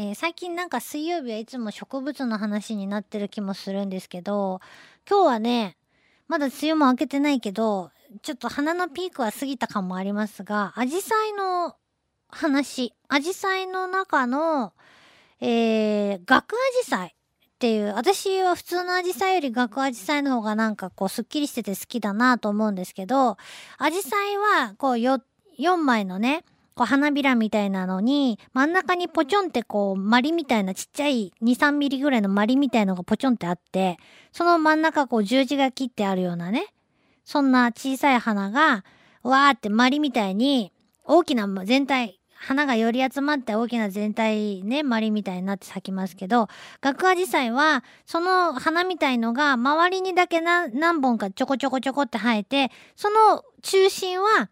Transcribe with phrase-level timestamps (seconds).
[0.00, 4.60] えー、最近なんか水曜日はいつも植物の話になってる気もするんですけど、
[5.10, 5.76] 今日はね、
[6.28, 7.90] まだ梅雨も明けてないけど、
[8.22, 11.74] ちょっと花のピークは過ぎた感もありますが、アジサイの
[12.28, 14.72] 話、アジサイの中の、
[15.40, 17.12] えー、学アジサイっ
[17.58, 23.36] ていう、私は普通のアジサイより学アジサイの方がなんかこうスッキリしてて好きだなと思うんですけど、
[23.78, 25.20] アジサイはこう 4,
[25.58, 26.44] 4枚のね、
[26.78, 33.96] こう花びらみたいなのに、真ん中にポチョンってこう、マリみたいなちっちゃい2、3ミリぐらいのマリみたいのがポチョンってあって、
[34.30, 36.68] その真ん中こう十字が切ってあるようなね、
[37.24, 38.84] そんな小さい花が、
[39.24, 40.72] わーってマリみたいに、
[41.02, 46.46] 大きな全体、花がより集まって大きな全体ね、マリみたいになって咲きますけど、
[46.80, 54.48] 学アジサイは、その花みたいのが周りにだけ何本かちょこちょこちょこって生えて、その中心は、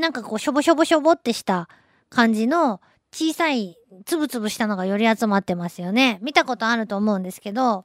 [0.00, 1.68] なんかこう、しょぼしょぼしょぼってした
[2.08, 2.80] 感じの
[3.12, 6.18] 小さい、つぶつぶしたのがより集まってますよね。
[6.22, 7.84] 見たことあると思うんですけど、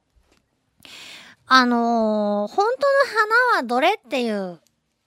[1.46, 3.20] あのー、本当の
[3.54, 4.60] 花はどれっていう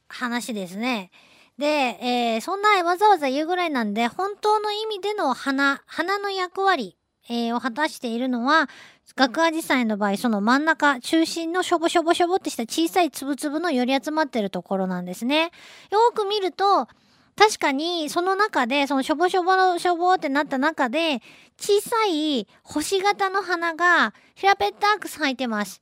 [0.08, 1.10] 話ですね。
[1.58, 6.96] で、えー、そんなわざわざ言うぐらいなんで、本当の意味での花、花の役割、
[7.28, 8.68] えー、を果たしているのは、
[9.16, 15.52] 学アジサイの場合、その真ん中、中心のしょぼしょぼしょぼってした小さいつぶつぶの寄り集まってるところなんですね。
[15.90, 16.88] よく見ると、
[17.36, 21.20] 確かに、その中で、そのしょぼしょぼのしょぼってなった中で、
[21.58, 25.80] 小さい星型の花が平べったく咲いてます。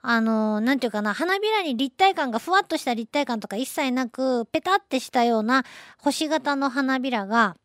[0.00, 5.64] あの、なんていうかな、花びらに立体感が、ふわっとした立体感とか一切なく、ペタってしたような
[5.98, 7.56] 星型の花びらが、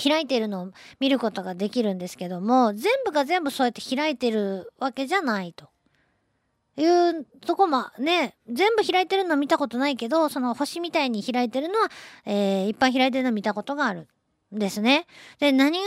[0.00, 5.70] 開いてるのを見ることができるんですけども、全部が全部そうやって開いてるわけじゃないと。
[6.78, 11.90] いうとこもね、全部開いてるの見たことないけど、その星みたいに開いてるのは、
[12.24, 14.08] えー、いっぱい開いてるの見たことがある
[14.54, 15.06] んですね。
[15.40, 15.86] で、何が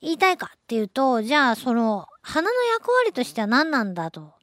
[0.00, 4.36] 言いたいかっていうと、じゃあその花の役割としては何なんだと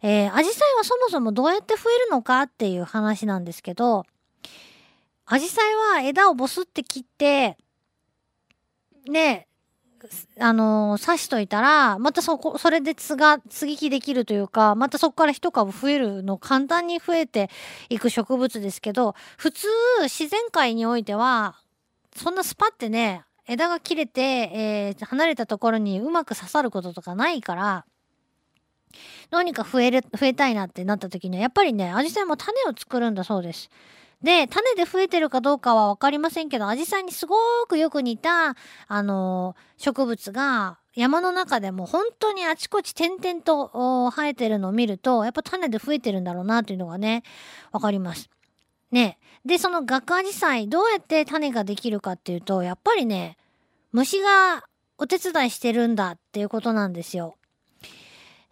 [0.00, 4.04] えー、アジサイはそもそもどうやって増えるのかっていう話なんですけど、
[5.26, 7.58] アジサイは枝をボスって切って、
[9.08, 9.48] ね、
[10.38, 17.50] あのー、刺しといたら、またそこ、それでつが、接ぎ木できるというか、またそこから一株増えるの簡単に増えて
[17.88, 19.66] いく植物ですけど、普通、
[20.04, 21.56] 自然界においては、
[22.16, 27.84] そんなスパってね、枝が切れて、えー、離れたところにうまく刺さることとかないから、
[29.30, 33.70] どうにか増える、増えたいなってなった時には、やっぱりね、アジサイも種を作るんだそうです。
[34.22, 37.36] で、種で増えてるかどうかはわかりませんけど、アジサイにすご
[37.68, 38.56] くよく似た、
[38.88, 47.22] あのー、植物が山の中でも本当にあちこち点々と生えてるのを見ると、やっぱ種で増えてるんだろうなというのがね、
[47.70, 48.28] わかります。
[48.90, 49.18] ね。
[49.44, 53.36] で、その学アジサイ、どうやって種ができるかっていうと、やっぱりね、
[53.92, 54.64] 虫が
[54.98, 57.36] お手伝いしてるんだっていうことなんですよ。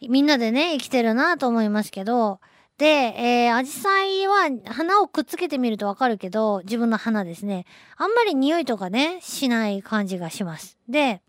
[0.00, 2.41] みんなでね、生きてるなと思いますけど、
[2.78, 7.64] で、えー、アジサイは花をくっつけてみるとわかるけど、自分の花ですね。
[7.97, 10.76] あんまり匂いとかね、しない感じがします。
[10.87, 11.22] で、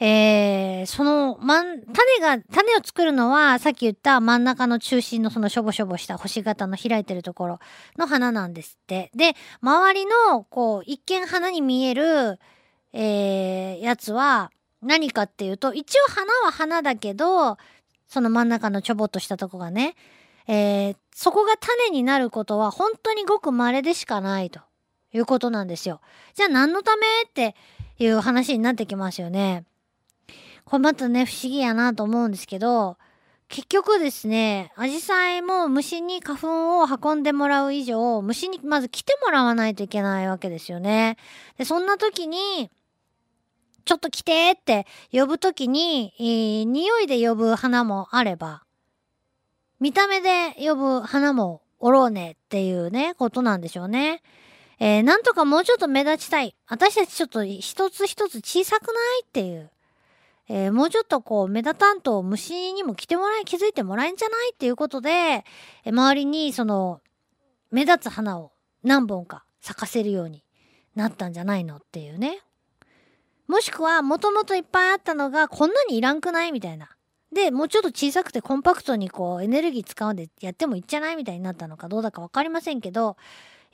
[0.00, 7.58] えー、その、まん、種が、種を作るのは、さっき言った真ん中の中心のそのしょぼしょぼした星型の開いてるところ
[7.96, 9.12] の花なんですって。
[9.14, 12.40] で、周りの、こう、一見花に見える、
[12.92, 14.50] えー、やつは、
[14.82, 17.56] 何かっていうと、一応花は花だけど、
[18.14, 19.96] その真ん中のちょぼっとしたとこがね、
[20.46, 24.60] えー、そこが種になることは本当にごく稀でしかないと
[25.12, 26.00] いうことなんですよ。
[26.34, 27.56] じゃあ何のためって
[27.98, 29.64] いう話になってきますよね。
[30.64, 32.98] これまたね、不思議やなと思うんですけど、
[33.48, 41.16] 結局ですね、アジサイも虫に花粉を運んでもらう以上、虫にまず来てもらわないといけないわけですよね。
[41.58, 42.70] で、そんな時に、
[43.84, 48.64] ちょっと来てって呼ぶときに、えー、匂いで呼ぶ花もあれば、
[49.80, 54.22] 見た目で呼ぶ花もおろうねっていうね、ことなんでしょうね。
[54.80, 56.54] えー、なんとかもうちょっと目立ちたい。
[56.66, 58.94] 私たちちょっと一つ一つ小さくない
[59.24, 59.70] っていう。
[60.48, 65.44] えー、もうちょっとこう目立たんと虫にも来てもらい、気づいてもらえんじゃないっていうことで、え、
[65.86, 67.00] 周りにその
[67.70, 70.44] 目立つ花を何本か咲かせるように
[70.94, 72.40] なったんじゃないのっていうね、
[73.46, 76.52] もしくは、もともといっぱいあったのが、こんなにいらんくない？
[76.52, 76.88] みたいな。
[77.32, 83.16] で、もうちょっと小さくてコンパクトにこう、エネルギー使うんでやってもいいんじゃないみたいになったのかどうだかわかりませんけど、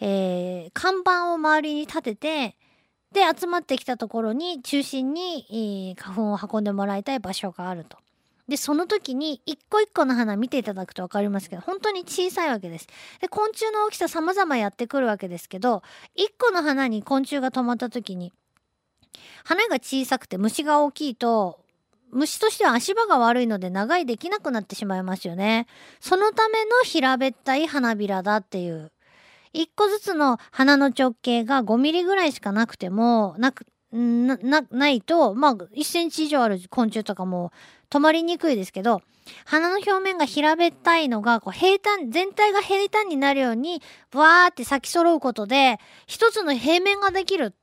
[0.00, 2.56] えー、看板を周りに立てて、
[3.12, 7.99] で、集まってきたところに、中心に、えー、花粉を運んでもらいたい場所があると。
[8.49, 12.87] で、その時に、一個一個の花見ていただくとわかりますけど、本当に小さいわけです。
[13.20, 15.82] で、昆虫の大きさ様々やってくるわけですけど、
[16.14, 18.32] 一個の花に昆虫が止まった時に、
[19.44, 21.60] 花が小さくて虫が大きいと
[22.12, 25.66] 虫としては足場が悪いので長いできなくなってしまいますよね。
[26.00, 28.92] そのための平べったい花びらだっていう。
[29.52, 37.52] 一個ずつの花の直径が5ミリぐらいしかなくても、なく、な、な、ないと、まあ、1センチ以上ある昆虫とかも
[37.90, 39.02] 止まりにくいですけど、
[39.44, 43.82] 花の表面が平べったいのが、こう平坦、全体が平坦になるように、
[44.14, 47.54] わーって咲き揃うことで、一つの平面ができる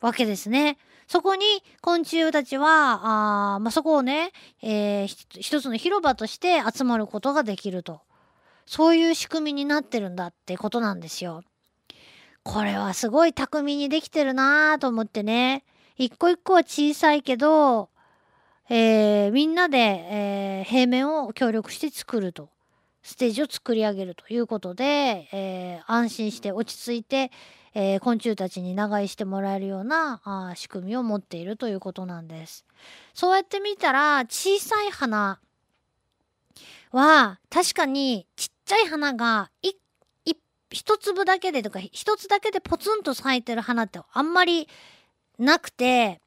[0.00, 0.78] わけですね。
[1.06, 1.44] そこに
[1.80, 4.32] 昆虫たちは、あまあ、そこをね、
[4.62, 5.06] えー、
[5.40, 8.00] 一つの広場として集まることができると。
[8.66, 11.42] そういう仕組みになってるんだってことなんですよ。
[12.42, 15.64] これはすごい巧みにできてるなぁと思ってね。
[15.96, 17.88] 一個一個は小さいけど、
[18.68, 22.50] えー、みんなで、えー、平面を協力して作ると。
[23.06, 27.30] ステージを作り上げるということで、えー、安心して落ち着いて、
[27.78, 32.64] えー、昆虫たちに長居してもらえるようなあ仕組みを持っているということなんです。
[33.12, 35.38] そうやって見たら小さい花
[36.90, 39.50] は確かにちっちゃい花が
[40.70, 44.68] 一粒だけでとか一つだけでポツンと咲いてる花ってあんまり
[45.38, 46.22] なくて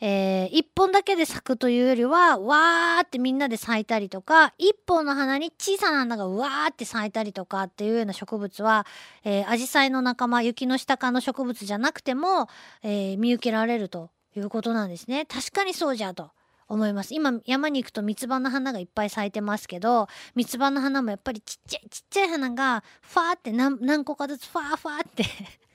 [0.00, 8.86] えー、一本だけで咲くというよりは、わーってみんなで咲いたりとか、一本の花に小さな花がわーって咲いたりとかっていうような植物は、
[9.24, 12.48] えー、アジサイの仲間、雪の下科の植物じゃなくても、
[12.82, 15.26] えー、見受けられるということなんですね。
[15.26, 16.30] 確かにそうじゃと。
[16.68, 17.14] 思います。
[17.14, 25.24] 今山に行くと三つ葉の花がいっぱい咲いてますけど、三つ葉の花もやっぱりちっちゃいちっちゃい花がファーって何何個かずつファーファーって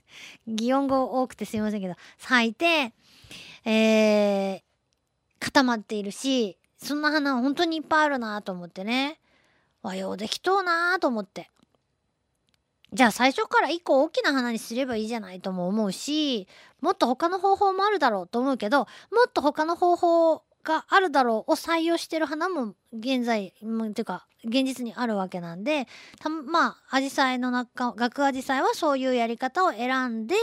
[0.48, 2.94] 擬音語多くてすいませんけど、咲いて、
[3.66, 4.62] えー、
[5.40, 9.20] 固まっているし、そんな花本当にいっぱいあるなと思ってね。
[9.82, 11.50] 和洋できとうなと思って。
[12.94, 16.48] じゃあ最初から一個大きな花にすればいいじゃないとも思うし、
[16.80, 18.86] もっと他の方法もあるだろうと思うけど、も
[19.28, 25.88] っと他の方法があるだろうを採用してる花も現在、っていうか現実にあるわけなんで、
[26.20, 30.36] たまあ、アジサイの中、学アジサイはそういうやり方を選んで、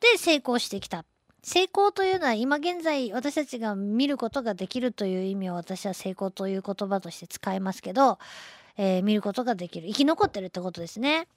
[0.00, 1.04] で成功してきた。
[1.42, 8.18] 成功というのは今現在私たちが見ることができるという意味を私は成功という言葉として使いますけど、
[8.76, 11.28] えー、見ることができる生き残ってるってことですね。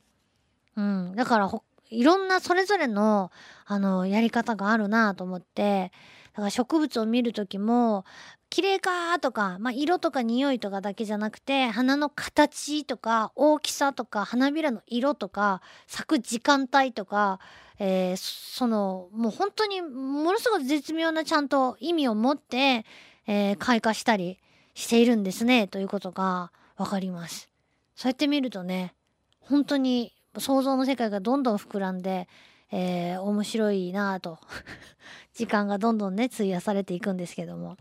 [0.76, 1.52] うん、だから
[1.90, 3.32] いろんなそれぞれの
[3.66, 5.92] あのやり方があるなと思って
[6.34, 8.06] だから植物を見る時も
[8.50, 17.40] 綺麗かとか、まあ、色とか匂いとかだけじゃなくて花の形とか大きさとか花びらの色とか咲く時間帯とか
[17.84, 22.86] えー、そのもう本当にものすごく絶妙なちゃんと意味を持って、
[23.26, 24.38] えー、開花したり
[24.76, 27.50] しているんですねということが分かります。
[27.96, 28.94] そうやって見るとね
[29.40, 32.28] 本当に想像の世界がどんどん膨らんで、
[32.72, 34.40] えー、面白いなぁと
[35.34, 37.78] 時間がどんどんね費やされていくんですけども、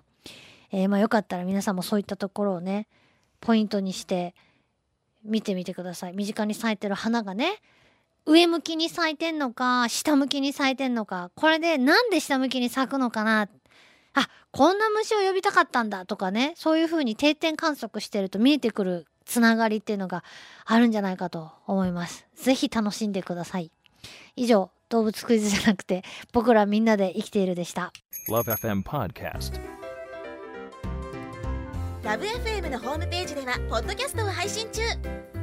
[0.73, 2.89] えー、まあよかったら皆さんもそういったところをね
[3.41, 4.35] ポイントにして
[5.23, 7.61] 見てみてください身近に咲いてる花がね
[8.27, 13.49] 上向きに咲いてんのか下向きに咲いてんのかこれでなんで下向きに咲くのかな
[14.15, 20.25] あこんな虫を呼びたかったんだとかねそういう風に定点観測してると見えてくるつながりっていうのが
[20.65, 22.27] あるんじゃないかと思います。
[22.35, 23.71] ぜひ楽しんでください。
[24.37, 26.03] 以上動物クイズじゃなくて
[26.33, 27.93] 僕らみんなで生きているでした。
[28.29, 29.61] LoveFM Podcast.
[32.03, 34.83] LoveFM のホームページではポッドキャストを配信中。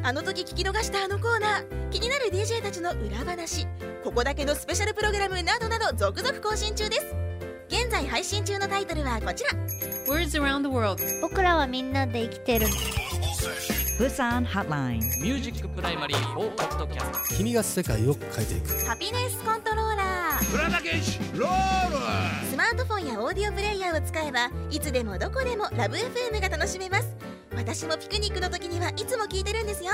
[0.04, 3.66] あの時聞き逃したあのコーナー気になる DJ たちの裏話
[4.04, 7.16] ここだけのスペシャルプログラムなどなど続々更新中です。
[7.68, 9.52] 現在配信中のタイトルはこちら。
[10.08, 12.68] Words around the world 僕らはみんなで生きてる
[13.98, 18.86] プサンハッラインミュージックプライマリー4ポッドキャスト君が世界を変えていく。
[18.86, 22.48] ハピネスコントローラープラダケシロール。
[22.48, 27.16] スマートフォンやオーディオプレイヤーを使えばいつでもどこでもラブ f m が楽しめます。
[27.56, 29.94] 私もピクニックの時にはいつも聞いてるんですよ。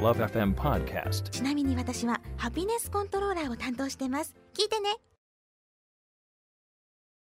[0.00, 1.30] LoveFM Podcast.
[1.30, 4.34] ちなみに私はハピネスコントローラーを担当してます。
[4.54, 4.96] 聞いてね